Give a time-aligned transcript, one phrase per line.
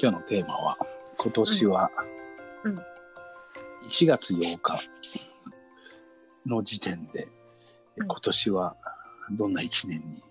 [0.00, 0.76] 今日のテーマは、
[1.18, 1.90] 今年は
[2.64, 2.78] うんうん
[3.88, 4.80] 1月8日
[6.46, 7.24] の時点で、
[7.96, 8.76] うん今年は
[9.32, 10.22] どんな1年に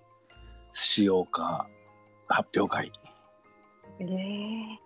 [0.73, 1.67] しようか
[2.27, 2.91] 発表会。
[3.99, 4.79] ええ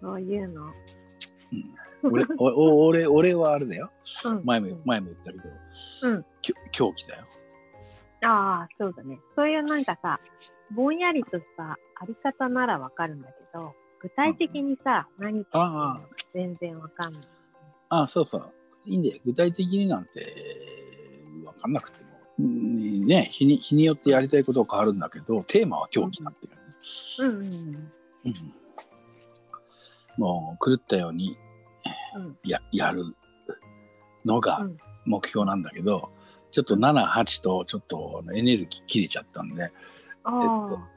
[0.00, 0.72] そういうの。
[2.04, 3.90] 俺おお俺俺はあれだよ。
[4.24, 5.44] うん前もうん前も言ったけど、
[6.04, 7.24] うんきょ狂気だよ。
[8.22, 9.18] ああ、そうだね。
[9.34, 10.18] そういうなんかさ、
[10.70, 11.64] ぼんやりとした
[12.00, 16.00] あり方ならわかるんだけど、具体的にさ、何かあ
[16.34, 17.22] 全然わかんない。
[17.88, 18.52] あ、あそうそう。
[18.84, 19.20] いいんだよ。
[19.24, 20.10] 具体的になんて
[21.44, 22.10] 分かんなくても。
[22.38, 26.52] うんね日に、日によってやりたいことは変わるんだけど、テーマは狂気になってる、
[27.20, 28.54] うんうんうん。
[30.18, 31.36] もう狂ったように
[32.16, 32.38] うん。
[32.44, 33.16] ややる
[34.24, 34.76] のがうん。
[35.06, 36.10] 目標なんだけど、
[36.50, 39.70] ちょっと7、8とちょっとエネルギー切れちゃったんで、
[40.24, 40.74] あうん。
[40.74, 40.88] あ、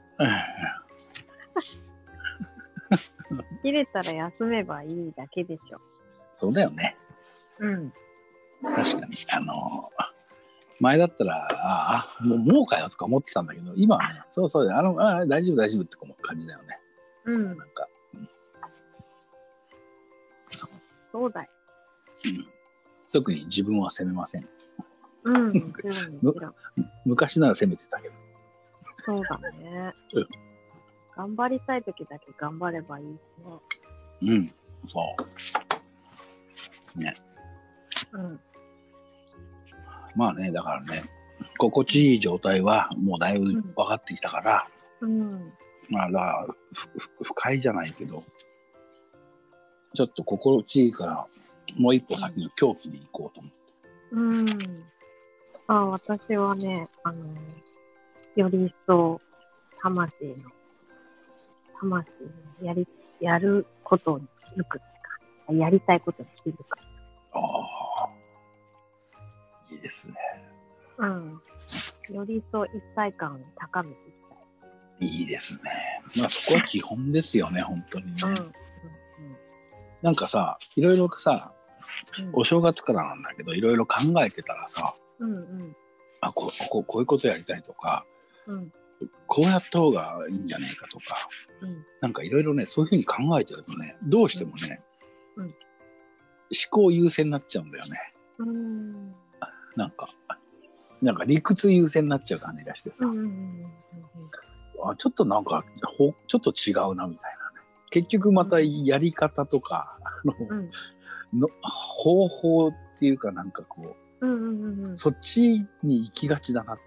[3.62, 5.80] 切れたら休めばいいだけでしょ。
[6.40, 6.96] そうだよね。
[7.58, 7.92] うん。
[8.62, 9.16] 確かに。
[9.30, 9.90] あの、
[10.80, 16.80] 前だったら、ああ、もうもうかよとか思ってたんだけど、今はね、そうそう、あの、ああ大丈夫、大丈夫って感じだよね。
[17.24, 17.44] うん。
[17.58, 18.28] なんか、うん
[20.52, 20.70] そう
[21.12, 21.50] そうだよ。
[22.26, 22.60] うん
[23.12, 24.48] 特に自分は責めません。
[25.24, 25.52] うん。
[27.04, 28.14] 昔なら責めてたけど。
[29.04, 30.28] そうだねうん。
[31.16, 33.08] 頑張りたいときだけ頑張ればいいし
[34.28, 34.32] ね。
[34.32, 34.54] うん、そ
[36.96, 36.98] う。
[36.98, 37.14] ね。
[38.12, 38.40] うん。
[40.16, 41.04] まあね、だからね、
[41.58, 44.68] 心地いい状態はもうだいぶ分かってきたから、
[45.00, 45.52] うん。
[45.90, 46.54] まあ、だから
[47.22, 48.22] 不快じゃないけど、
[49.94, 51.26] ちょっと心地いいから、
[51.76, 53.58] もう一歩先の狂気に行こうと思って。
[54.12, 54.84] うん。
[55.66, 57.24] あ私はね、あの、
[58.36, 59.20] より一層、
[59.80, 60.34] 魂の、
[61.80, 62.06] 魂
[62.60, 62.86] のやり、
[63.20, 64.86] やることに気づくって
[65.46, 66.78] か、やりたいことに気づく。
[67.32, 67.38] あ
[68.04, 68.10] あ、
[69.70, 70.14] いいですね。
[70.98, 71.40] うん。
[72.10, 74.18] より一層一体感を高めていき
[74.98, 75.08] たい。
[75.08, 75.60] いいですね。
[76.18, 78.22] まあそこは基本ですよね、本当にね。
[78.22, 78.30] うん。
[78.30, 78.52] うん。
[80.02, 81.52] なんかさ、いろいろさ、
[82.18, 82.30] うん。
[82.34, 85.32] お正月からなんだけど、いろいろ考えてたらさ、うん。
[85.32, 85.76] うん。
[86.20, 88.04] あこうこうこういうことやりたいとか、
[88.46, 88.72] うん。
[89.26, 91.28] こうやった方がいいんじゃねえかとか、
[91.62, 91.84] うん。
[92.00, 94.82] なんかいろいろね、そういうふうに考えてるとね、どうしてもね、
[95.36, 95.54] うん
[96.52, 97.98] 思考優先になっちゃうんだよね。
[98.38, 99.14] うん。
[99.76, 100.12] なんか、
[101.00, 103.04] なんか理屈優先になっちゃう感じがしてさ。
[104.82, 105.64] あちょっとなんか
[105.96, 107.66] ほ、ちょっと違うなみたいなね。
[107.90, 110.70] 結局またやり方とか、うん。
[111.40, 114.96] の方法っていうかなんかこう。
[114.96, 116.82] そっちに行きがちだなって。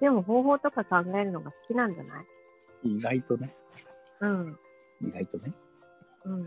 [0.00, 0.04] うん。
[0.04, 2.20] でも方法とか考えるのが好きなんじゃな
[2.84, 2.96] い？
[2.96, 3.54] 意外とね、
[4.20, 4.58] うん。
[5.02, 5.52] 意外とね。
[6.24, 6.44] うん。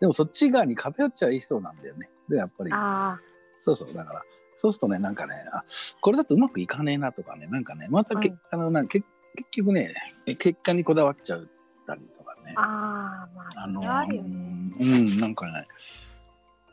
[0.00, 2.10] でもそっち側に偏っちゃいそうなんだよね。
[2.28, 3.20] で、やっぱり、ああ。
[3.60, 4.22] そうそう、だから、
[4.58, 5.64] そうするとね、なんかね、あ
[6.00, 9.00] これだとうまくいかねえなとかね、なんかね、まずはけ、うんあのなんけ
[9.34, 9.94] 結局ね、
[10.26, 11.42] え結果にこだわっちゃっ
[11.86, 12.54] たりとかね。
[12.56, 14.34] ああ、まあ、あのあるようね。
[14.34, 15.66] ん、うんなんかね、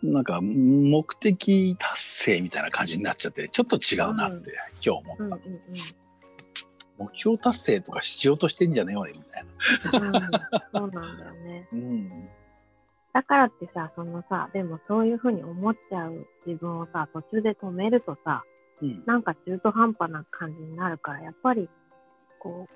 [0.01, 5.23] なんか目的達成みたいな感じになっちゃって、ちょっと違うなって、今日思った。
[5.23, 5.39] うんうん
[6.99, 9.45] 目標達成とかしようとしてんじゃねえ俺みたい
[10.01, 10.09] な。
[10.09, 10.15] うん。
[10.15, 11.67] うん、そうなんだよね。
[11.71, 12.29] うん。
[13.13, 18.43] だからってさ、そのさ、でもそういうふうに思っちゃう自分をさ、途中で止めるとさ、
[18.81, 19.03] うん。
[19.05, 21.69] なんか中途半端な感じになるから、やっぱり、
[22.39, 22.73] こう、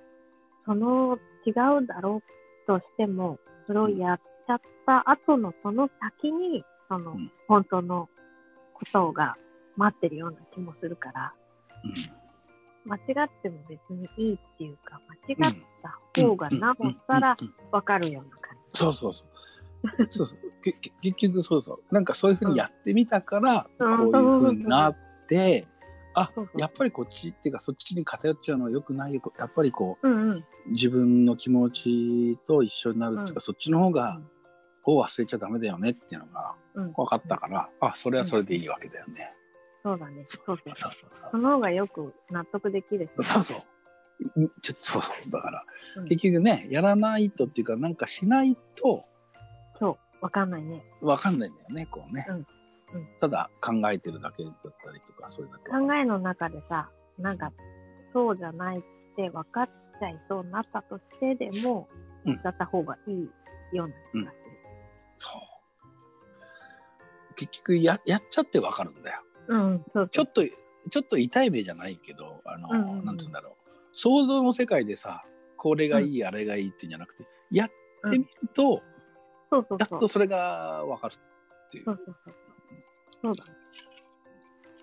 [0.65, 1.51] その違
[1.83, 2.21] うだろ
[2.65, 4.17] うとしても、それをやっ
[4.47, 6.63] ちゃった後のその先に、
[6.93, 7.31] そのうん。
[7.47, 8.09] 本当の
[8.73, 9.35] ことが
[9.75, 11.33] 待ってるような気もするから、
[11.83, 12.89] うん。
[12.89, 17.47] 間違っても別にいいっていうか、間違った方がなおったらうん。
[17.47, 17.53] うん。
[17.53, 17.71] うん。
[17.71, 18.79] わかるような感じ。
[18.79, 19.27] そうそうそう。
[20.09, 20.37] そうそう。
[21.01, 21.93] 結局そうそう。
[21.93, 24.11] なんかそういうふうにやってみたから、うん。
[24.11, 24.95] こういうふうになっ
[25.27, 25.65] て、
[26.15, 26.49] うそう。
[26.57, 29.21] やっぱりこっちっていうかそっちに偏っちゃうのはよくないよ。
[29.39, 30.29] やっぱりこうんうん。
[30.37, 33.41] う自分の気持ちと一緒になるっていうか、うん。
[33.41, 34.21] そっちの方が、
[34.85, 36.93] を忘れちゃダメだよねっていうのがうん。
[36.93, 39.33] 分かったから、あそれはそれでいいわけだよね。
[39.83, 40.25] そうだね。
[40.45, 40.75] そうそう。
[40.75, 43.27] そうそうその方がよく納得できるし。
[43.27, 44.39] そうそう。
[44.39, 45.31] んちょっとそうそう。
[45.31, 45.63] だから、
[45.97, 49.05] うん結局ね、やらないとっていうか、なんかしないと
[49.79, 50.23] そう。
[50.23, 50.83] わかんないね。
[51.01, 52.25] 分かんないんだよね、こうね。
[52.29, 52.47] うんうん
[53.19, 55.63] ただ考えてるだけだったりとか、それだと。
[55.71, 57.51] 考えの中でさ、なんか、
[58.13, 58.81] そうじゃないっ
[59.15, 59.69] て分かっ
[59.99, 61.87] ちゃいそうになったとしてでも、
[62.25, 63.29] うんだった方がいい
[63.75, 64.42] ような気がする。
[67.33, 69.21] 結局や、やっちゃって分かるんだよ。
[69.47, 73.53] うん、そうちょっと、ちょっと痛い目じゃないけど、あの、うんうんうんなんて言うんだろう。
[73.93, 75.23] 想像の世界でさ、
[75.57, 77.69] これがいい、あれがいいっていうんじゃなくて、やっ
[78.11, 78.81] てみると、
[79.49, 80.07] そうそうそうやっと。
[80.07, 81.85] それが分かるっていう。
[81.85, 82.35] そうそうそう。
[83.21, 83.51] そうだね。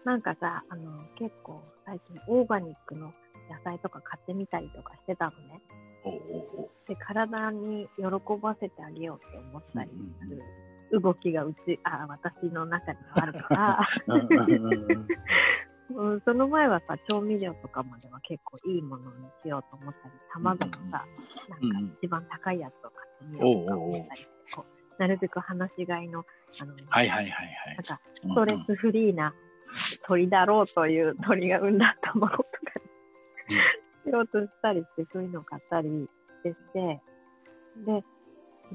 [0.05, 3.13] なんかさ、あの、結構最近オーガニックの
[3.51, 5.61] 野菜とか買ってみたりとかしてたのね。
[6.05, 6.13] おう
[6.57, 8.05] おうで、体に喜
[8.41, 10.43] ばせてあげようって思ったりすうんる
[10.93, 14.15] 動きがうち、あ、私の中にはあるから、お
[16.03, 16.21] ううん。
[16.25, 21.05] その前はさ、調味料とかまでは結構いいものにしようと思ったり、卵もさ、
[21.61, 21.69] うん。
[21.71, 26.25] なんか一番高いやつを買ってみようとか思ったりこうなるべく話し飼いの、
[26.61, 27.77] あの、はいはいはいはい。
[27.77, 28.01] なんか。
[28.23, 29.35] ストレスフリーな
[30.07, 32.49] 鳥だろうという鳥が産んだ卵とか
[33.49, 35.89] にしようとしたりして、そういうのを買ったり
[36.45, 37.01] して、
[37.87, 38.05] で、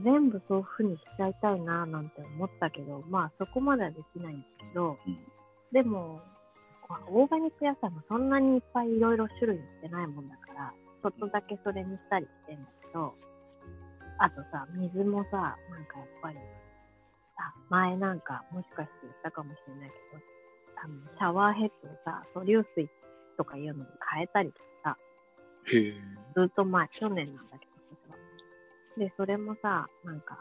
[0.04, 5.18] 全部そういう風にしちゃいたいななんて思ったけど、まあそこまではできないんですけど、うん
[5.76, 6.22] でも、
[7.12, 13.14] オーガニック野菜もそんなにいっぱいいろいろ種類売ってないもんだから、ちょっとだけそれにしたりしてんだけど、
[14.20, 16.38] あとさ、水もさ、なんかやっぱり、
[17.36, 20.24] あ、前なんかもしかして言ったかもしれないけど、
[20.80, 22.88] あの、シャワーヘッドをさ、素粒子
[23.36, 24.98] とかいうのに変えたりとかさ。
[26.36, 27.75] ずっと前、去年なんだけど。
[28.98, 30.40] で、それもさ、なんか、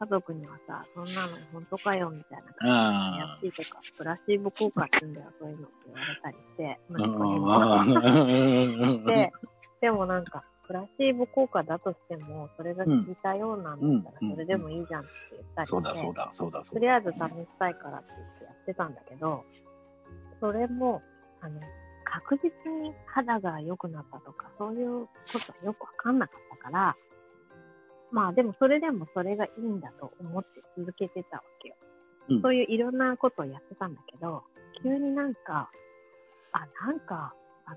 [0.00, 6.98] 家族にはさ、そんなの本当かよ、みたいな感じで、あ安いとか、プラシーボ効果って言うんだよ、そういうのって言われたりして、あ。
[6.98, 7.54] 息子にも。
[8.26, 9.32] うんで、
[9.80, 16.70] でもなんか、プラシーボ効果だとしても、それが効いたようなんだったうんら、それでもいいじゃんって言ったりして。
[16.70, 19.44] とりあえず試したいからって言ってやってたんだけど、
[20.40, 21.02] それも、
[21.40, 21.60] あの、
[22.04, 25.08] 確実に肌が良くなったとか、そういうこ
[25.44, 26.96] とはよくわかんなかったから、
[28.14, 31.74] まあでもそれでもそれがいいんだと思って続けてたわけよ。
[32.30, 34.44] うんそういういろんなことをやってたんだけど、
[34.82, 35.68] 急になんか、
[36.52, 37.34] あ、なんか、
[37.66, 37.76] あの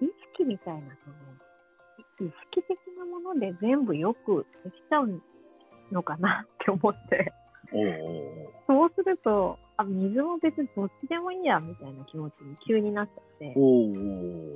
[0.00, 0.80] 意識みたいな、
[2.20, 5.20] その、意識的なもので全部よくできちゃう
[5.90, 7.32] のかなって思って。
[8.68, 13.54] そうすると、あ、水も別にどっちでもいいや、みたいな気持ちに急になっちゃって、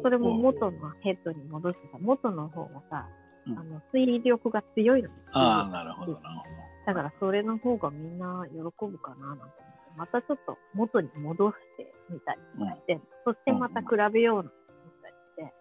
[0.03, 3.09] それも元のヘッドに戻してさ、元の方がさ、
[3.47, 5.11] うんあの、水力が強いの。
[5.33, 6.53] ああ、なるほどなるほ
[6.87, 9.59] だからそれの方がみんな喜ぶかな、なんて思って、
[9.97, 15.55] またちょっと元に戻してみたりとかして、そしてまた比べようなんて思ったりして、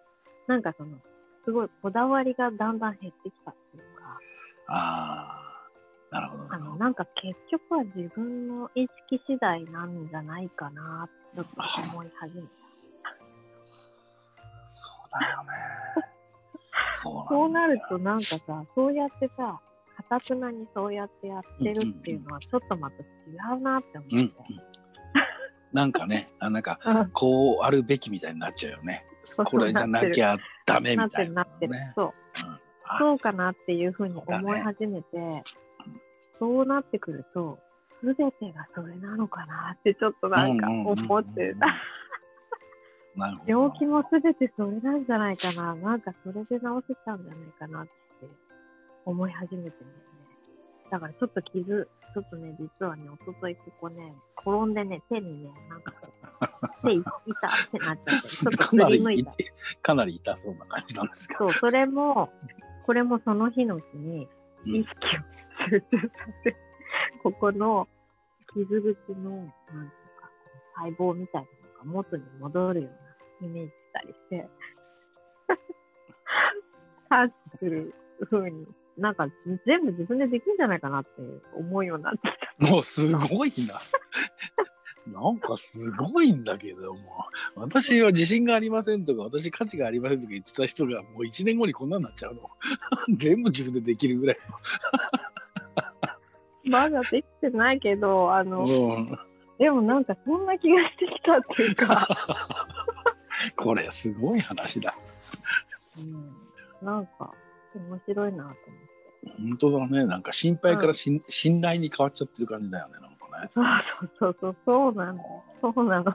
[0.48, 0.98] なんかその、
[1.44, 4.18] すごいこだわりがだんだん減ってきたっていうか、
[4.68, 4.74] ど。
[4.74, 5.68] あ
[6.10, 6.76] あ、なるほどなあの。
[6.76, 11.50] なんか結局は自分の意識次第なんじゃないかな、ちょっと
[11.92, 12.48] 思い始めた。
[14.74, 16.11] そうだよね。
[17.02, 19.60] そうなるとなんかさ、そうやってさ、
[19.96, 24.34] かたくなにそうやってやってるっていうのはちょっとまた違うなって思うんって。
[25.72, 29.04] なんかね、あなんかうんこうあるべきみたいになっちゃうよね。
[29.36, 31.72] これじゃなきゃダメみたいなるなってる。
[31.72, 31.92] ね。
[31.94, 32.14] そう。
[32.98, 35.08] そうかなっていうふうに思い始めて、
[36.38, 37.58] そうなってくると、
[38.00, 42.01] すべてがそれなのかなってちょっとなんか思って、なるほど。
[43.46, 47.90] 病気もすべてそれなんじゃないかな、なんかそれで治せちゃうんじゃないかなって
[49.04, 49.90] 思い始めてね。
[50.90, 55.94] だからちょっと傷、ちょっとね、実はね、おとといここね、転んでね、手にね、なんか、
[56.84, 59.32] 手痛ってなっちゃって、ちょっとかなりいた。
[59.82, 61.50] かなり痛そうな感じなんですけど。
[61.50, 62.30] そう、それも、
[62.84, 66.08] これもその日のうちに、うん意識を集中さ
[66.44, 66.56] せ、
[67.22, 67.88] ここの
[68.52, 70.30] 傷口の、なんていうか、
[70.76, 71.48] 細胞みたいな
[71.88, 73.01] のが元に戻るような
[73.42, 74.48] イメージしたりして、
[77.08, 77.94] タッチする
[78.30, 79.26] 風に、なんか
[79.66, 81.10] 全部自分でできるんじゃないかなって
[81.56, 82.72] 思うようになってきた。
[82.72, 83.80] もうすごいな。
[85.06, 87.00] なんかすごいんだけども、
[87.56, 92.48] 私は自信がありませんとか、私価値がありませんとか言ってた人が、もう1年後にこんなになっちゃうの。
[93.18, 94.38] 全部自分でできるぐらい
[96.64, 98.96] まだできてないけど、あの、の。
[98.96, 99.18] うん
[99.58, 102.61] でもなんかそんな気がしてきたっていうか、
[103.56, 104.96] これすごい話だ。
[105.98, 107.32] うん、なんか
[107.74, 108.62] 面白いなと思って。
[109.38, 110.06] 本当だね。
[110.06, 112.94] なんか心配からしん、信頼に変わっちゃってる感じだよね。
[112.94, 113.50] なんかね。
[113.54, 115.44] そうそうそう、そうなの。
[115.60, 116.14] そうなの。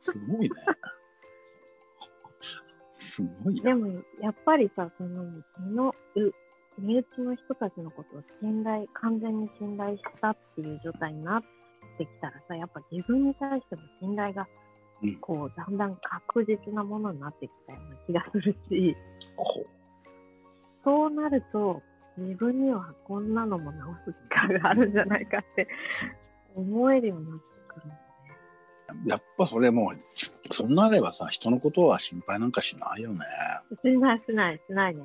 [0.00, 0.50] すごいね。
[2.94, 3.62] すごいな。
[3.64, 5.24] でも、やっぱりさ、その、
[5.58, 6.32] 身の、う
[6.78, 11.42] 身内の人たちのことを信頼、完全に信頼したっていう状態になっ
[11.98, 14.48] てきたらさ、やっぱ自分に対しても信頼がうん、
[15.20, 18.96] こう、だんだん確実なものになってきたような気がするし、
[19.36, 19.66] こ
[20.84, 21.82] そうなると、
[22.16, 25.66] 自分にはこんなのも直す力があるんじゃないかって
[26.54, 27.92] 思えるようになってくる
[29.06, 29.98] やっぱそれもう、
[30.52, 33.20] そんなあればさ、人のことは心配なんかしないよね。
[33.82, 35.02] しないしないしないね。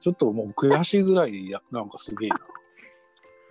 [0.00, 2.38] ちょっともう悔しいぐらいや、なんかすげえな。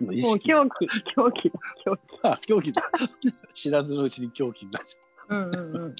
[0.00, 2.20] もう狂気、狂気だ、狂気。
[2.24, 2.82] あ、狂気だ。
[3.54, 5.94] 知らずのうちに狂気になっちゃうんうん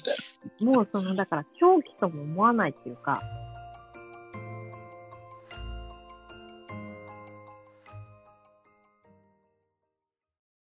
[0.61, 0.65] うん。
[0.65, 3.21] もうその、だから狂気とも思わないっていうか、